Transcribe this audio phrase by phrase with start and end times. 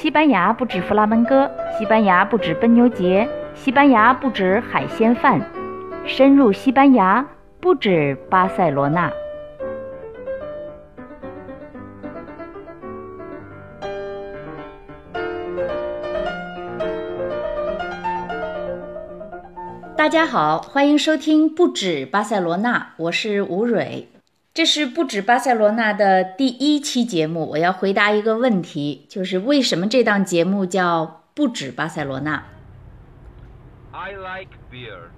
[0.00, 5.38] 西班牙不止弗拉门戈，西班牙不止奔牛节，西班牙不止海鲜饭，
[6.06, 7.28] 深入西班牙
[7.60, 9.12] 不止巴塞罗那。
[19.94, 24.08] 大家好，欢迎收听《不止巴塞罗那》，我是吴蕊。
[24.52, 32.36] 这是《不止巴塞罗那》的第一期节目，我要回答一个问题，就是为什么这档节目叫《不止巴塞罗那》
[33.92, 35.10] ？I like beer.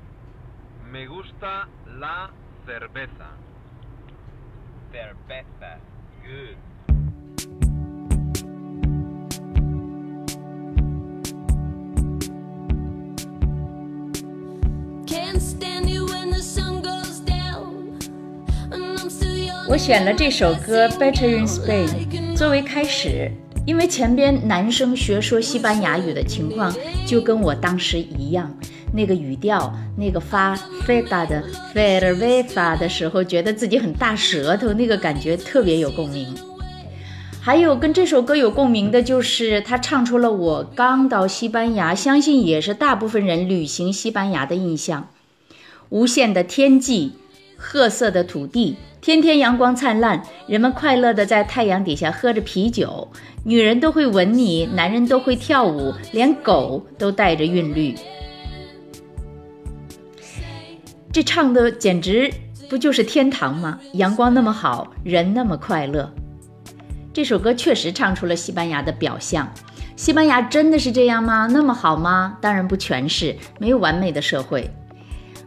[19.73, 21.89] 我选了这首歌《Better in Spain》
[22.37, 23.33] 作为开始，
[23.65, 26.71] 因为前边男生学说西班牙语的情况
[27.07, 28.55] 就跟我当时一样，
[28.93, 30.55] 那个语调，那个发
[30.87, 31.43] feta 的
[31.75, 36.29] ferveta 的时候，觉得自己很大舌头，那个感觉特别有共鸣。
[37.41, 45.09] 还有跟这首歌有共鸣的就是他唱出了我刚到西班牙，相信也是大部分人旅行西班牙的印象：
[45.89, 47.13] 无限的天际，
[47.65, 48.77] 褐色的土地。
[49.01, 53.09] 天天阳光灿烂，人们快乐地在太阳底下喝着啤酒，
[53.45, 57.95] 女人都会吻你，男人都会跳舞，连狗都带着韵律。
[61.13, 62.33] 这唱的简直
[62.69, 63.79] 不就是天堂吗？
[63.95, 66.13] 阳光那么好，人那么快乐。
[67.13, 69.53] 这首歌确实唱出了西班牙的表象。
[69.97, 71.49] 西班牙真的是这样吗？
[71.51, 72.39] 那么好吗？
[72.41, 74.71] 当然不全是，没有完美的社会。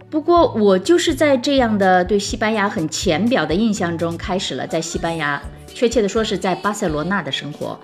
[0.10, 7.78] 不过，我就是在这样的对西班牙很浅表的印象中，开始了在西班牙，确切的说是在巴塞罗那的生活。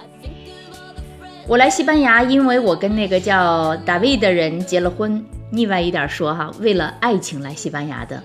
[1.48, 5.24] 我来西班牙，因为我跟那个叫大卫的人结了婚。
[5.54, 8.24] 腻歪一点说哈，为了爱情来西班牙的。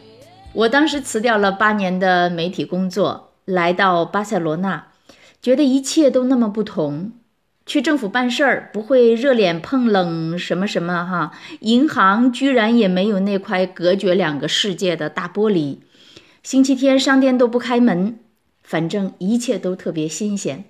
[0.53, 4.87] 我当时辞掉了八年的媒体工作，来到巴塞罗那，
[5.43, 7.11] 觉得一切都那么不同。
[7.67, 15.79] 去政府办事儿不会热脸碰冷什么什么哈，银行居然也没有那块隔绝两个世界的大玻璃，
[16.45, 18.21] 星期天商店都不开门，
[18.63, 20.65] 反正一切都特别新鲜。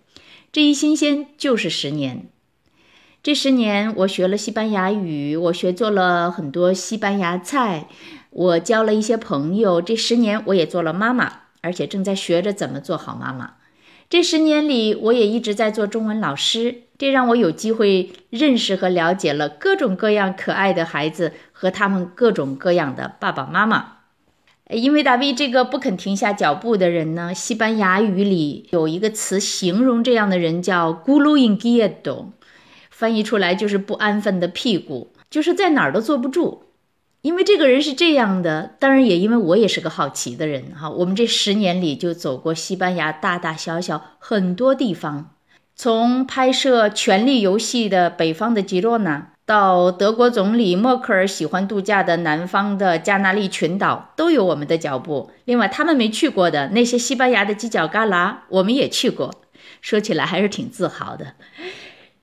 [0.51, 2.25] 这一新鲜就是十年，
[3.23, 7.89] 这十年我学了西班牙语，我学做了很多西班牙菜，
[8.31, 9.83] 我交了一些朋友。
[9.83, 13.57] 这十年我也做了妈妈，而且正在学着怎么做好妈妈。
[14.09, 16.83] 这十年里，我也一直在做中文老师。
[16.99, 23.99] 这让我有机会认识和了解了各种各样可爱的孩子和他们各种各样的爸爸妈妈。
[24.71, 32.27] 因为大卫这个不肯停下脚步的人呢，西班牙语里有一个词形容这样的人叫 “gulu inquieto”，
[32.91, 36.66] 翻译出来就是不安分的屁股，就是在哪儿都坐不住。
[37.27, 40.89] 因为这个人是这样的，当然也因为我也是个好奇的人哈。
[40.89, 45.31] 我们这十年里就走过西班牙大大小小很多地方。
[45.75, 55.33] 从拍摄《权力游戏》的北方的吉洛纳，到德国总理默克尔喜欢度假的南方的加那利群岛，都有我们的脚步。
[55.47, 59.35] 另外，他们没去过的那些西班牙的犄角旮旯，我们也去过。
[59.81, 61.33] 说起来还是挺自豪的。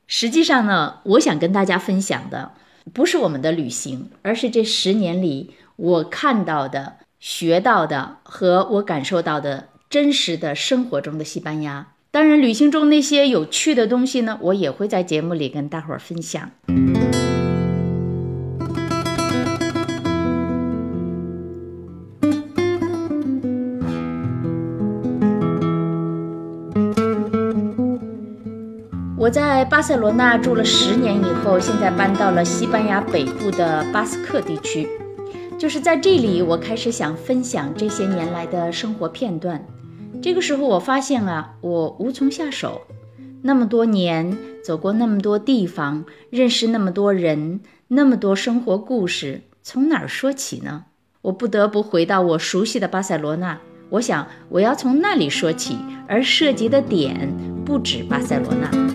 [0.08, 2.54] 实际上呢，我想跟大家分享的，
[2.92, 11.88] 不是我们的旅行，而是这十年里我看到的、学到的和我感受到的真实的生活中的西班牙。
[12.12, 16.52] 当然，旅行中那些有趣的东西呢，我也会在节目里跟大伙儿分享。
[29.24, 34.86] 我在巴塞罗那住了十年以后，现在搬到了西班牙北部的巴斯克地区，
[35.58, 39.66] 就是在这里，我开始想分享这些年来的生活片段。
[40.22, 42.82] 这个时候，我发现啊，我无从下手。
[43.44, 50.84] 那么多年，走过那么多地方，认识那么多人，那么多生活故事，从哪儿说起呢？
[51.22, 53.58] 我不得不回到我熟悉的巴塞罗那。
[53.88, 55.78] 我想，我要从那里说起，
[56.10, 57.34] 而涉及的点
[57.64, 58.93] 不止巴塞罗那。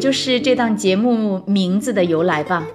[0.00, 2.66] 就是这档节目名字的由来吧，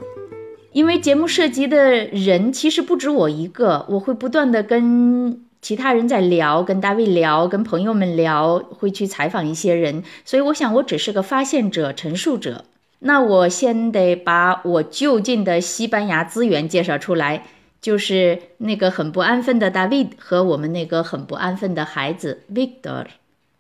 [0.74, 12.66] 因为节目涉及的人其实不止我一个，我会不断的跟其他人在聊，跟大卫聊，跟朋友们聊，会去采访一些人，所以我想我只是个发现者、陈述者。
[13.00, 17.48] 那我先得把我就近的西班牙资源介绍出来，
[17.81, 23.06] 就是那个很不安分的 David 和我们那个很不安分的孩子 Victor。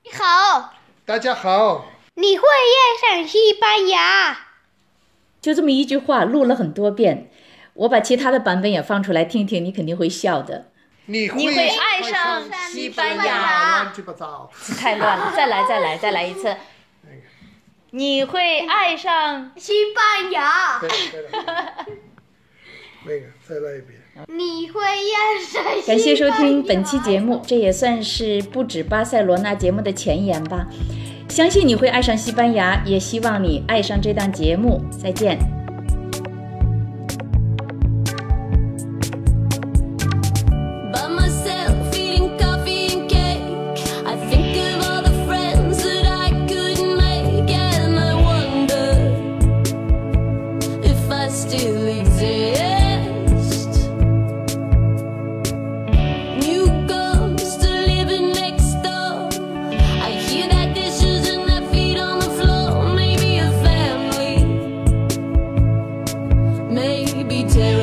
[0.03, 0.73] 你好，
[1.03, 4.37] 大家好，你会爱上西班牙？
[5.41, 7.29] 就这么一句话，录了很多遍。
[7.73, 10.71] 我把其他的版本也放出来听听，你肯定会笑的。
[11.07, 12.41] 你你会爱上
[12.71, 14.49] 西班牙乱七八糟。
[14.79, 16.55] 太乱了， 再来，再来，再来一次。
[17.91, 20.79] 你会爱上西班牙？
[23.03, 24.01] 那个再来一遍。
[24.27, 25.85] 你会爱上西班牙？
[25.85, 30.65] 感谢收听本期节目，这也算是不止巴塞罗那节目的前言吧。
[31.35, 34.81] 相信你会爱上西班牙，也希望你爱上这档节目。
[34.89, 35.54] 再见。
[66.75, 67.74] maybe take